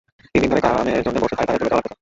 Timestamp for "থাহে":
1.37-1.47, 1.49-1.59